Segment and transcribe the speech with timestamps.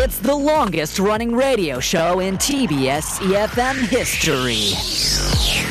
[0.00, 4.70] It's the longest running radio show in TBS EFM history.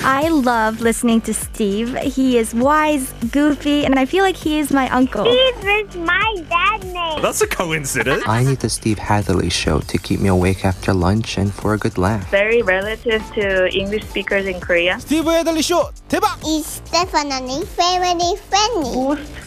[0.03, 1.95] I love listening to Steve.
[1.99, 5.23] He is wise, goofy, and I feel like he is my uncle.
[5.23, 7.21] Steve is my dad name.
[7.21, 8.23] That's a coincidence.
[8.27, 11.77] I need the Steve Hadley show to keep me awake after lunch and for a
[11.77, 12.29] good laugh.
[12.29, 14.99] Very relative to English speakers in Korea.
[14.99, 16.35] Steve Hadley show, 대박!
[16.45, 18.91] Is definitely family friendly.
[18.91, 19.46] Most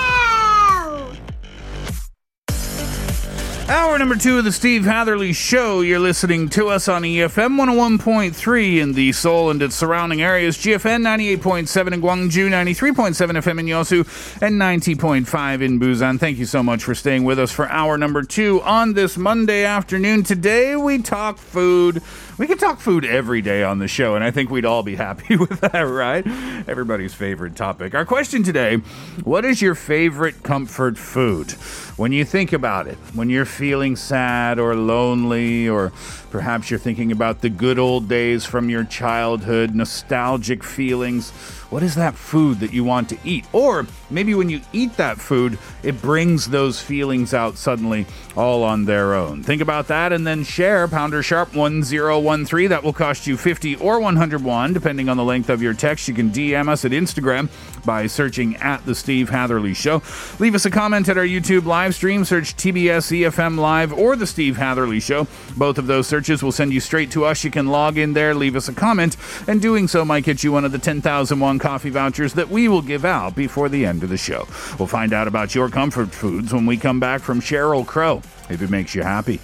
[3.71, 5.79] Hour number two of the Steve Hatherley Show.
[5.79, 11.01] You're listening to us on EFM 101.3 in the Seoul and its surrounding areas, GFN
[11.39, 16.19] 98.7 in Gwangju, 93.7 FM in Yosu, and 90.5 in Busan.
[16.19, 19.63] Thank you so much for staying with us for hour number two on this Monday
[19.63, 20.23] afternoon.
[20.23, 22.03] Today we talk food.
[22.37, 24.95] We can talk food every day on the show, and I think we'd all be
[25.07, 26.27] happy with that, right?
[26.67, 27.95] Everybody's favorite topic.
[27.95, 28.77] Our question today
[29.23, 31.51] What is your favorite comfort food?
[31.97, 35.91] When you think about it, when you're feeling sad or lonely, or
[36.31, 41.29] perhaps you're thinking about the good old days from your childhood, nostalgic feelings,
[41.71, 43.45] what is that food that you want to eat?
[43.53, 48.05] Or maybe when you eat that food, it brings those feelings out suddenly
[48.35, 49.41] all on their own.
[49.41, 52.69] Think about that and then share Pounder Sharp 1013.
[52.69, 56.09] That will cost you 50 or 101, depending on the length of your text.
[56.09, 57.49] You can DM us at Instagram
[57.85, 60.01] by searching at The Steve Hatherley Show.
[60.39, 62.25] Leave us a comment at our YouTube live stream.
[62.25, 65.25] Search TBS EFM Live or The Steve Hatherley Show.
[65.55, 67.45] Both of those searches will send you straight to us.
[67.45, 69.15] You can log in there, leave us a comment,
[69.47, 72.67] and doing so might get you one of the 10,000 won coffee vouchers that we
[72.67, 74.45] will give out before the end of the show.
[74.77, 78.61] We'll find out about your comfort foods when we come back from Sheryl Crow, if
[78.61, 79.39] it makes you happy.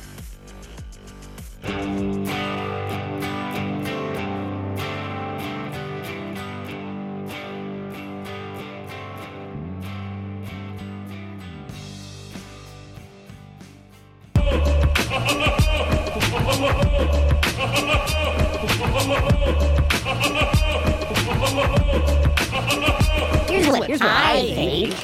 [23.79, 24.95] What, here's what I think.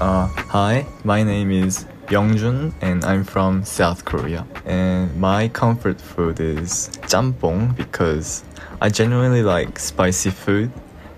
[0.00, 4.46] Uh, hi, my name is Youngjun and I'm from South Korea.
[4.64, 8.44] And my comfort food is jjampong because
[8.80, 10.72] I genuinely like spicy food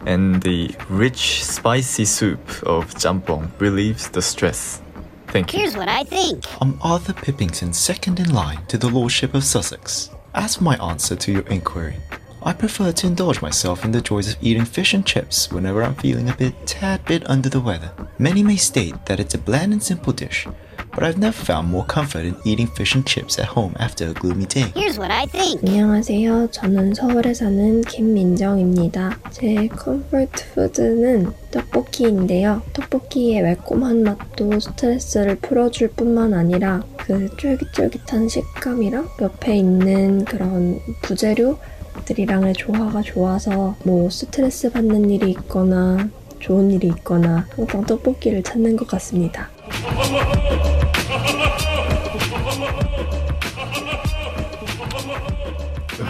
[0.04, 4.82] and the rich spicy soup of jjampong relieves the stress.
[5.28, 5.60] Thank you.
[5.60, 6.44] Here's what I think.
[6.60, 10.10] I'm Arthur Pippington, second in line to the Lordship of Sussex.
[10.34, 11.96] As for my answer to your inquiry,
[12.43, 15.95] I prefer to indulge myself in the joys of eating fish and chips whenever I'm
[15.95, 17.91] feeling a bit, tad bit under the weather.
[18.19, 20.47] Many may state that it's a bland and simple dish,
[20.93, 24.13] but I've never found more comfort in eating fish and chips at home after a
[24.13, 24.71] gloomy day.
[24.75, 25.61] Here's what I think.
[25.61, 26.47] 안녕하세요.
[26.51, 29.19] 저는 서울에 사는 김민정입니다.
[29.31, 32.61] 제 컴포트 푸드는 떡볶이인데요.
[32.73, 41.57] 떡볶이의 매콤한 맛도 스트레스를 풀어줄 뿐만 아니라 그 쫄깃쫄깃한 식감이랑 옆에 있는 그런 부재료
[42.04, 46.08] 들이랑의 조화가 좋아서 뭐 스트레스 받는 일이 있거나
[46.40, 49.48] 좋은 일이 있거나 항상 떡볶이를 찾는 것 같습니다.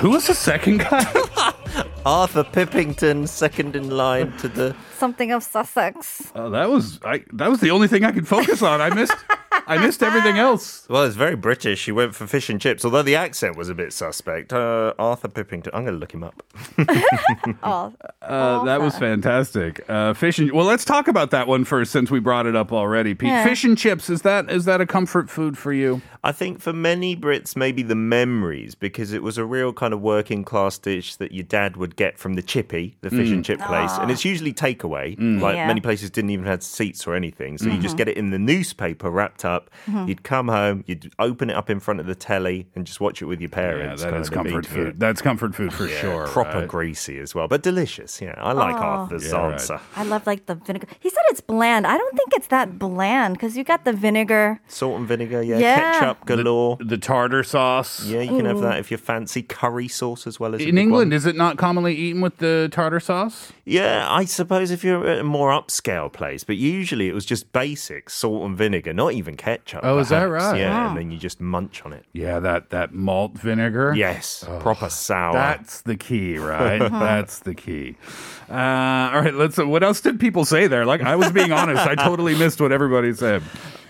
[0.01, 1.05] Who was the second guy?
[2.05, 4.75] Arthur Pippington, second in line to the.
[4.99, 6.33] Something of Sussex.
[6.35, 7.23] Oh, that was I.
[7.35, 8.81] That was the only thing I could focus on.
[8.81, 9.15] I missed.
[9.67, 10.87] I missed everything else.
[10.91, 11.85] Well, it's very British.
[11.85, 14.53] He went for fish and chips, although the accent was a bit suspect.
[14.53, 15.69] Uh, Arthur Pippington.
[15.73, 16.43] I'm going to look him up.
[17.63, 19.85] Oh, Uh, that was fantastic.
[19.89, 22.73] Uh, fish and well, let's talk about that one first, since we brought it up
[22.73, 23.15] already.
[23.15, 23.45] Pete, Yeah.
[23.45, 26.03] fish and chips is that is that a comfort food for you?
[26.25, 30.01] I think for many Brits, maybe the memories, because it was a real kind of
[30.01, 33.61] working class dish that your dad would get from the chippy, the fish and chip
[33.61, 33.91] place.
[33.99, 35.17] And it's usually takeaway.
[35.41, 35.67] Like Yeah.
[35.67, 37.59] many places didn't even have seats or anything.
[37.59, 39.52] So you just get it in the newspaper wrapped up.
[39.87, 40.09] Mm-hmm.
[40.09, 43.21] You'd come home, you'd open it up in front of the telly and just watch
[43.23, 44.03] it with your parents.
[44.03, 44.99] that kind is comfort food.
[45.01, 46.27] That's comfort food for Yeah, sure.
[46.27, 46.69] Proper right?
[46.69, 48.21] greasy as well, but delicious.
[48.21, 49.53] Yeah, I like Arthur's Yeah, right.
[49.55, 49.81] answer.
[49.97, 50.87] I love like the vinegar.
[51.01, 51.87] He said it's bland.
[51.87, 54.61] I don't think it's that bland because you got the vinegar.
[54.69, 55.59] Salt and vinegar, yeah.
[55.59, 55.93] Yeah.
[56.01, 56.77] Ketchup galore.
[56.81, 58.05] The tartar sauce.
[58.05, 61.11] yeah, you can have that if you fancy curry sauce as well as In England,
[61.11, 61.13] one.
[61.13, 63.53] is it not commonly eaten with the tartar sauce?
[63.65, 67.53] Yeah, I suppose if you're at a more upscale place, but usually it was just
[67.53, 69.81] basic salt and vinegar, not even ketchup.
[69.83, 70.53] Oh, is that perhaps.
[70.53, 70.61] right?
[70.61, 72.05] Yeah, and then you just munch on it.
[72.13, 73.93] Yeah, that that malt vinegar.
[73.97, 75.33] Yes, proper sour.
[75.33, 76.79] That's the key, right?
[76.79, 77.97] That's the key.
[78.49, 79.59] Uh, all right, let's.
[79.59, 80.85] What else did people say there?
[80.87, 83.43] Like I was being honest, I totally missed what everybody said.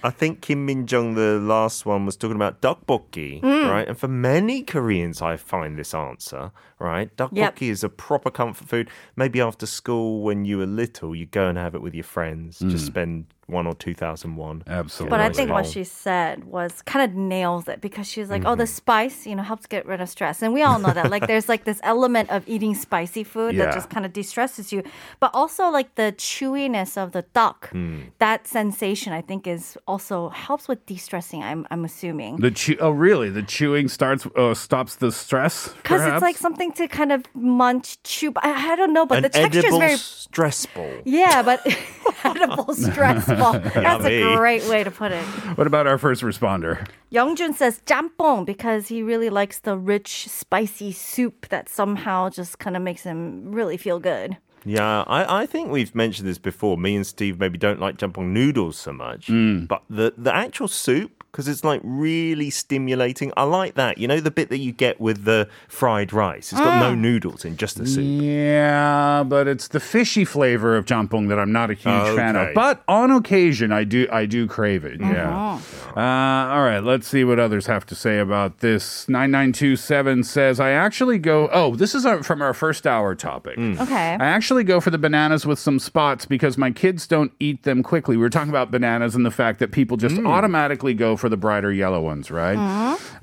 [0.04, 3.70] I think Kim Min Jung, the last one, was talking about tteokbokki, Mm.
[3.70, 3.86] right?
[3.88, 7.14] And for many Koreans, I find this answer, right?
[7.16, 8.90] Tteokbokki is a proper comfort food.
[9.16, 12.58] Maybe after school, when you were little, you go and have it with your friends.
[12.58, 14.62] Just spend one or two thousand won.
[14.66, 15.10] Absolutely.
[15.10, 18.50] But I think what she said was kind of nails it because she's like, oh,
[18.52, 18.60] Mm-hmm.
[18.60, 20.40] the spice, you know, helps get rid of stress.
[20.42, 21.10] And we all know that.
[21.10, 23.66] Like, there's like this element of eating spicy food Yeah.
[23.66, 24.82] that just kind of de-stresses you.
[25.20, 27.98] But also like the chewiness of the tteok, Hmm.
[28.20, 32.36] that sensation I think is also helps with de-stressing, I'm, I'm assuming.
[32.36, 32.76] The chew.
[32.80, 33.28] Oh, really?
[33.28, 35.68] The chewing starts uh, stops the stress.
[35.68, 38.32] Because it's like something to kind of munch, chew.
[38.36, 40.90] I, I don't know, but An the texture is very stress ball.
[41.04, 41.60] Yeah, but
[42.24, 43.52] edible stress ball.
[43.52, 45.24] That's a great way to put it.
[45.58, 46.88] What about our first responder?
[47.12, 52.76] Youngjun says jampong because he really likes the rich, spicy soup that somehow just kind
[52.76, 54.38] of makes him really feel good.
[54.64, 56.76] Yeah, I, I think we've mentioned this before.
[56.76, 59.66] Me and Steve maybe don't like jjampong noodles so much, Mm.
[59.68, 63.32] but the the actual soup because it's like really stimulating.
[63.36, 63.96] I like that.
[63.96, 66.52] You know the bit that you get with the fried rice.
[66.52, 66.94] It's got no ah.
[66.94, 68.04] noodles in just the soup.
[68.22, 72.54] Yeah, but it's the fishy flavor of jampong that I'm not a huge fan of.
[72.54, 75.00] But on occasion, I do I do crave it.
[75.00, 75.54] Yeah.
[75.54, 75.58] Uh-huh.
[75.96, 79.08] Uh, all right, let's see what others have to say about this.
[79.08, 81.48] Nine nine two seven says I actually go.
[81.52, 83.56] Oh, this is our, from our first hour topic.
[83.56, 83.80] Mm.
[83.80, 84.16] Okay.
[84.20, 87.82] I actually go for the bananas with some spots because my kids don't eat them
[87.82, 88.16] quickly.
[88.16, 90.26] We were talking about bananas and the fact that people just mm.
[90.26, 92.58] automatically go for the brighter yellow ones, right?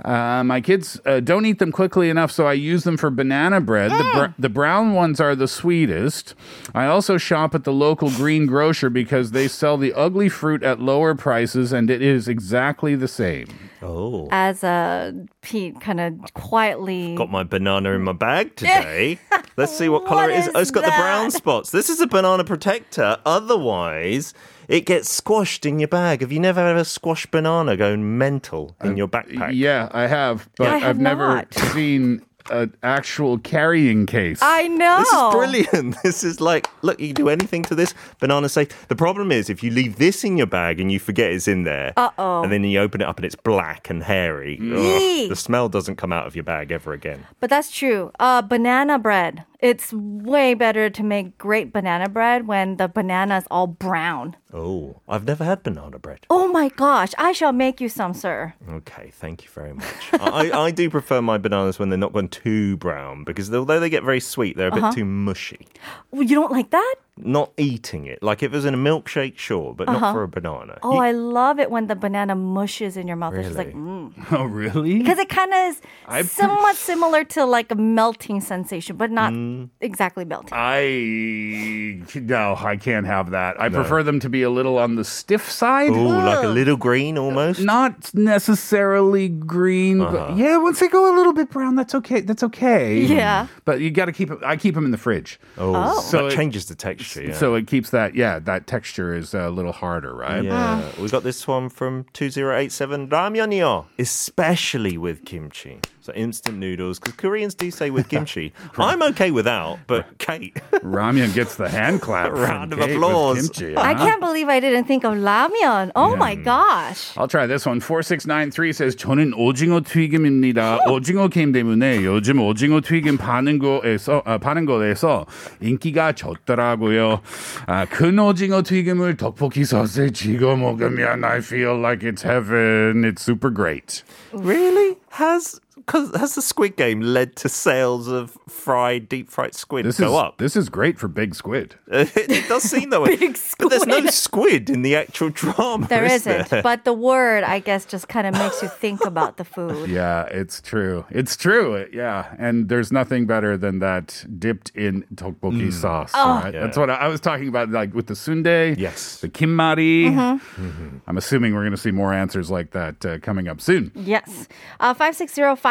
[0.05, 3.59] Uh, my kids uh, don't eat them quickly enough, so I use them for banana
[3.59, 3.91] bread.
[3.91, 6.33] The, br- the brown ones are the sweetest.
[6.73, 10.79] I also shop at the local green grocer because they sell the ugly fruit at
[10.79, 13.47] lower prices, and it is exactly the same.
[13.81, 14.29] Oh.
[14.31, 15.11] As uh,
[15.41, 17.15] Pete kind of quietly.
[17.15, 19.19] Got my banana in my bag today.
[19.59, 20.47] Let's see what color What it is.
[20.47, 21.71] is Oh, it's got the brown spots.
[21.71, 23.17] This is a banana protector.
[23.25, 24.33] Otherwise,
[24.69, 26.21] it gets squashed in your bag.
[26.21, 29.51] Have you never had a squashed banana going mental in uh, your backpack?
[29.53, 31.53] Yeah, I have, but I have I've never not.
[31.53, 34.39] seen an actual carrying case.
[34.41, 34.99] I know.
[34.99, 35.33] This is
[35.71, 35.95] brilliant.
[36.03, 37.93] This is like, look, you can do anything to this.
[38.19, 38.69] Banana safe.
[38.87, 41.63] The problem is if you leave this in your bag and you forget it's in
[41.63, 42.43] there, Uh-oh.
[42.43, 45.97] and then you open it up and it's black and hairy, ugh, the smell doesn't
[45.97, 47.25] come out of your bag ever again.
[47.39, 48.11] But that's true.
[48.19, 49.43] Uh, banana bread.
[49.59, 54.37] It's way better to make great banana bread when the banana is all brown.
[54.51, 56.25] Oh, I've never had banana bread.
[56.29, 58.55] Oh my gosh, I shall make you some, sir.
[58.67, 59.85] Okay, thank you very much.
[60.13, 63.89] I, I do prefer my bananas when they're not gone too brown because although they
[63.91, 64.89] get very sweet, they're a Uh-huh.
[64.89, 65.67] bit too mushy.
[66.11, 66.95] Oh, You don't like that?
[67.21, 68.23] Not eating it.
[68.23, 70.77] Like if it was in a milkshake, sure, but not for a banana.
[70.83, 73.33] Oh, You- I love it when the banana mushes in your mouth.
[73.35, 73.79] It's just like, Really?
[73.79, 74.31] mm.
[74.31, 74.97] oh, really?
[74.99, 79.33] Because it kind of is I- somewhat similar to like a melting sensation, but not
[79.33, 79.69] Mm.
[79.81, 80.53] exactly melting.
[80.53, 83.59] I no, I can't have that.
[83.59, 85.91] I prefer them to be a little on the stiff side.
[85.91, 87.59] Oh, like a little green almost.
[87.61, 90.11] Not necessarily green, Uh-huh.
[90.29, 92.21] but yeah, once they go a little bit brown, that's okay.
[92.21, 92.99] That's okay.
[93.01, 93.47] Yeah.
[93.65, 94.39] But you got to keep it.
[94.43, 95.39] I keep them in the fridge.
[95.57, 95.99] Oh, Oh.
[96.01, 97.08] So that it- changes the texture.
[97.15, 97.33] Yeah.
[97.33, 100.43] So it keeps that, yeah, that texture is a little harder, right?
[100.43, 101.01] yeah, ah.
[101.01, 105.79] we got this one from 2087 ramyeon이요, especially with kimchi.
[106.00, 108.52] So instant noodles, because Koreans do say with kimchi.
[108.76, 110.54] I'm okay without, but Kate,
[110.84, 112.30] Ramyun gets the hand clap.
[112.30, 113.48] from Round of Kate with applause.
[113.48, 114.04] kimchi, I huh?
[114.04, 115.92] can't believe I didn't think of ramyeon.
[115.96, 117.16] Oh my gosh.
[117.16, 117.80] I'll try this one.
[117.80, 120.80] 4693 says 저는 오징어 튀김입니다.
[120.90, 125.24] 오징어 게임 때문에 요즘 오징어 튀김 파는 거에서 아, 파는 거에서
[125.62, 127.22] 인기가 좋더라고요.
[127.66, 133.04] 아, 큰 오징어 튀김을 떡볶이 소스에 찍어 먹으면 I feel like it's heaven.
[133.04, 134.02] It's super great.
[134.32, 135.60] really has cause
[135.91, 140.13] has the Squid Game led to sales of fried, deep fried squid This go is
[140.23, 140.37] up?
[140.37, 141.75] this is great for big squid.
[141.87, 143.15] it, it does seem that way.
[143.15, 144.13] Big But there's no squid.
[144.13, 145.87] squid in the actual drama.
[145.87, 146.49] There is isn't.
[146.49, 146.61] there?
[146.63, 149.89] But the word, I guess, just kind of makes you think about the food.
[149.99, 151.05] Yeah, it's true.
[151.09, 151.87] It's true.
[151.91, 156.13] Yeah, and there's nothing better than that dipped in tteokbokki sauce.
[156.13, 156.51] Right?
[156.51, 158.75] That's what I, I was talking about, like with the sundae.
[158.77, 159.17] Yes.
[159.21, 160.05] the kimmari.
[160.11, 160.97] Mm-hmm.
[161.07, 163.91] I'm assuming we're going to see more answers like that uh, coming up soon.
[163.95, 164.47] Yes.
[164.79, 164.93] Uh,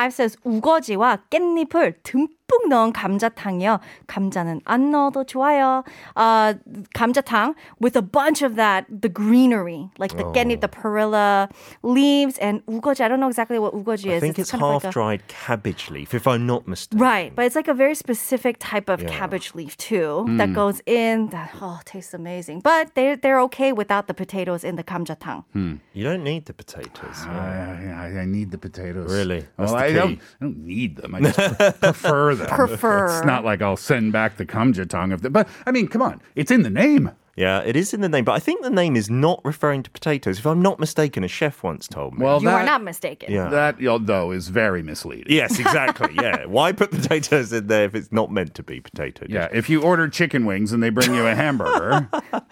[0.08, 3.80] 5605 says 우거지와 깻잎을 듬뿍 듬뿍 넣은 감자탕이요.
[4.06, 5.84] 감자는 안 넣어도 좋아요.
[6.16, 6.54] Uh,
[6.94, 10.32] 감자탕 with a bunch of that, the greenery, like the oh.
[10.32, 11.48] kkaennip, the perilla
[11.82, 13.02] leaves, and ugoji.
[13.02, 14.16] I don't know exactly what ugoji is.
[14.16, 16.98] I think it's, it's half-dried like cabbage leaf, if I'm not mistaken.
[16.98, 19.10] Right, but it's like a very specific type of yeah.
[19.10, 20.38] cabbage leaf too mm.
[20.38, 21.28] that goes in.
[21.28, 22.60] That oh, tastes amazing.
[22.60, 25.44] But they they're okay without the potatoes in the kamjatang.
[25.52, 25.74] Hmm.
[25.92, 27.26] You don't need the potatoes.
[27.26, 29.12] Uh, I, I, need the potatoes.
[29.12, 29.44] Really?
[29.56, 31.14] That's well, I don't, I, don't, need them.
[31.14, 32.48] I just prefer them.
[32.48, 33.06] Prefer.
[33.18, 35.30] It's not like I'll send back the kamjatang of the.
[35.30, 37.10] But I mean, come on, it's in the name.
[37.36, 39.90] Yeah, it is in the name, but I think the name is not referring to
[39.90, 40.40] potatoes.
[40.40, 42.24] If I'm not mistaken, a chef once told me.
[42.24, 43.32] Well, You that, are not mistaken.
[43.32, 43.48] Yeah.
[43.48, 45.32] that though is very misleading.
[45.32, 46.16] Yes, exactly.
[46.20, 46.46] Yeah.
[46.46, 49.24] Why put potatoes in there if it's not meant to be potato?
[49.26, 49.32] dish?
[49.32, 52.08] Yeah, if you order chicken wings and they bring you a hamburger,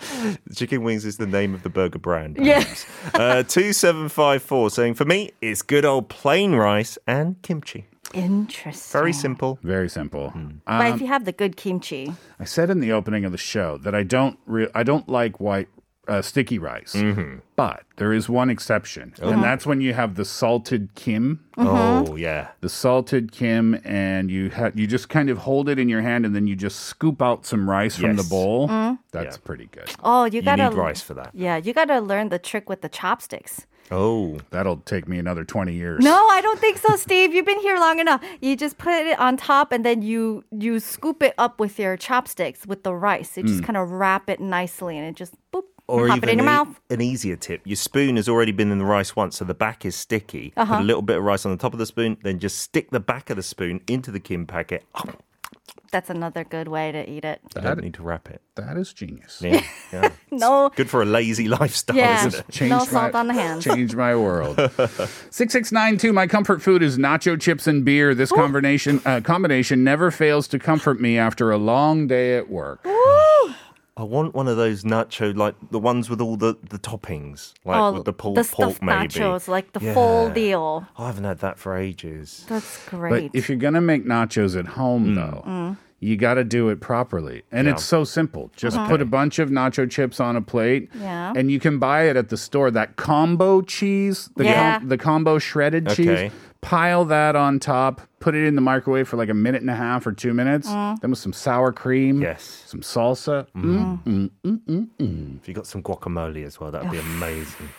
[0.54, 2.36] Chicken wings is the name of the burger brand.
[2.40, 2.60] Yeah.
[3.14, 7.86] uh, 2754 saying, for me, it's good old plain rice and kimchi.
[8.14, 8.98] Interesting.
[8.98, 9.58] Very simple.
[9.62, 10.32] very simple.
[10.66, 13.38] But Um, if you have the good kimchi, I said in the opening of the
[13.38, 15.68] show that I don't re- I don't like white
[16.08, 16.94] uh, sticky rice,
[17.56, 21.40] but there is one exception, and that's when you have the salted kim.
[21.58, 22.50] Oh, yeah.
[22.60, 26.24] The salted kim, and you ha- you just kind of hold it in your hand,
[26.24, 28.68] and then you just scoop out some rice from the bowl.
[28.68, 28.94] Mm-hmm.
[29.10, 29.42] That's Yeah.
[29.44, 29.90] pretty good.
[30.04, 31.30] oh, you You gotta need rice for that.
[31.34, 33.66] Yeah, you gotta learn the trick with the chopsticks.
[33.90, 34.38] Oh.
[34.50, 36.02] That'll take me another twenty years.
[36.02, 37.34] No, I don't think so, Steve.
[37.34, 38.22] You've been here long enough.
[38.40, 41.96] You just put it on top and then you you scoop it up with your
[41.96, 43.36] chopsticks with the rice.
[43.36, 45.62] You just kind of wrap it nicely and it just boop.
[45.88, 46.80] Or pop even it in your e- mouth.
[46.90, 47.60] an easier tip.
[47.64, 50.52] Your spoon has already been in the rice once, so the back is sticky.
[50.56, 50.78] Uh-huh.
[50.78, 52.90] Put a little bit of rice on the top of the spoon, then just stick
[52.90, 54.84] the back of the spoon into the kim packet.
[54.96, 55.04] Oh,
[55.92, 57.40] That's another good way to eat it.
[57.54, 58.40] you don't need to wrap it.
[58.56, 59.40] that is genius.
[59.42, 59.62] Yeah.
[59.92, 60.10] yeah.
[60.30, 60.70] No.
[60.74, 62.26] Good for a lazy lifestyle, Yeah.
[62.26, 62.68] isn't it?
[62.68, 63.64] No salt on the hands.
[63.64, 64.56] Changed my world.
[65.30, 66.12] Six six nine two.
[66.12, 68.14] My comfort food is nacho chips and beer.
[68.14, 72.84] This combination uh, combination never fails to comfort me after a long day at work.
[73.98, 77.78] I want one of those nacho, like the ones with all the, the toppings, like
[77.78, 79.08] oh, with the pulled the pork, stuffed maybe.
[79.08, 80.86] nachos, like the full deal.
[80.98, 82.44] I haven't had that for ages.
[82.46, 83.10] That's great.
[83.10, 83.30] But great.
[83.32, 85.42] if you're gonna make nachos at home, though.
[85.46, 85.76] Mm.
[85.98, 87.42] You got to do it properly.
[87.50, 87.72] And Yeah.
[87.72, 88.50] it's so simple.
[88.54, 90.90] Just put a bunch of nacho chips on a plate.
[91.00, 91.32] Yeah.
[91.34, 92.70] And you can buy it at the store.
[92.70, 94.78] That combo cheese, the, Yeah.
[94.84, 95.94] the combo shredded Okay.
[96.28, 99.69] cheese, pile that on top, put it in the microwave for like a minute and
[99.69, 100.67] a half or two minutes.
[100.69, 100.99] Mm.
[101.01, 102.63] Then with some sour cream, Yes.
[102.67, 103.47] some salsa.
[103.55, 104.09] Mm-hmm.
[104.09, 105.37] Mm, mm, mm, mm.
[105.41, 107.69] If you got some guacamole as well, that'd be amazing.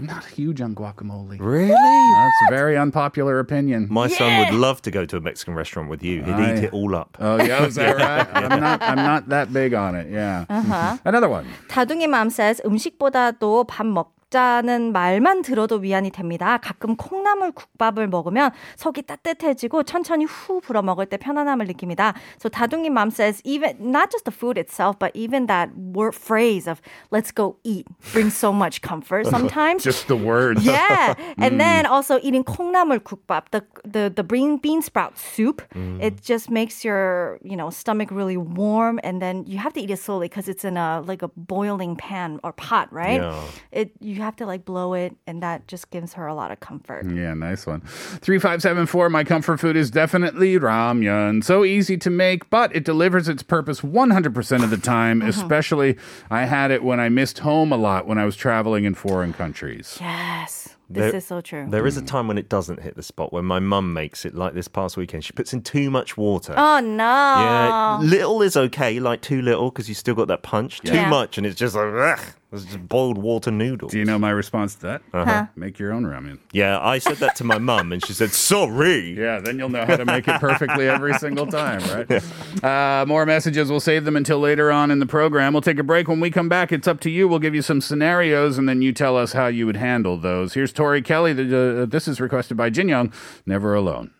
[0.00, 1.38] I'm not huge on guacamole.
[1.38, 1.68] Really?
[1.70, 3.86] That's a very unpopular opinion.
[3.88, 6.24] My son would love to go to a Mexican restaurant with you.
[6.24, 7.16] He'd I- eat it all up.
[7.20, 8.26] Oh yeah, is that right?
[8.34, 8.82] I'm not.
[8.82, 10.10] I'm not that big on it.
[10.10, 10.46] Yeah.
[10.48, 10.96] Uh-huh.
[11.04, 11.46] Another one.
[11.68, 16.56] 다둥이 맘 says 음식보다도 밥 먹 자는 말만 들어도 위안이 됩니다.
[16.56, 22.14] 가끔 콩나물 국밥을 먹으면 속이 따뜻해지고 천천히 후 불어 먹을 때 편안함을 느낍니다.
[22.40, 26.66] So 다둥이 mom says even not just the food itself, but even that word phrase
[26.66, 26.80] of
[27.12, 29.84] "let's go eat" brings so much comfort sometimes.
[29.84, 30.64] Just the word.
[30.64, 35.60] yeah, and then also eating 콩나물 국밥, the the the bean bean sprout soup.
[36.00, 39.90] It just makes your you know stomach really warm, and then you have to eat
[39.92, 43.20] it slowly because it's in a like a boiling pan or pot, right?
[43.20, 43.36] Yeah.
[43.70, 46.59] It you have to like blow it, and that just gives her a lot of
[46.59, 47.05] comfort.
[47.09, 47.81] Yeah, nice one.
[47.81, 51.43] 3574, my comfort food is definitely ramyun.
[51.43, 55.29] So easy to make, but it delivers its purpose 100% of the time, uh-huh.
[55.29, 55.97] especially
[56.29, 59.33] I had it when I missed home a lot when I was traveling in foreign
[59.33, 59.97] countries.
[60.01, 61.67] Yes, this There- is so true.
[61.69, 63.33] There is a time when it doesn't hit the spot.
[63.33, 66.53] When my mum makes it, like this past weekend, she puts in too much water.
[66.57, 67.03] oh no!
[67.03, 70.81] Yeah, little is okay, like too little because you still got that punch.
[70.81, 71.09] Too Yeah.
[71.09, 72.19] much, and it's just like ugh,
[72.51, 73.91] it's just boiled water noodles.
[73.91, 75.01] Do you know my response to that?
[75.11, 75.47] Huh?
[75.55, 76.39] Make your own ramen.
[76.53, 79.85] Yeah, I said that to my mum, and she said, "Sorry." Yeah, then you'll know
[79.85, 82.23] how to make it perfectly every single time, right?
[82.63, 83.69] Uh, more messages.
[83.69, 85.53] We'll save them until later on in the program.
[85.53, 86.07] We'll take a break.
[86.07, 87.27] When we come back, it's up to you.
[87.27, 90.53] We'll give you some scenarios, and then you tell us how you would handle those.
[90.55, 91.33] Here's Tori Kelly.
[91.33, 93.13] The- uh, this is requested by Jin Young.
[93.45, 94.11] Never alone.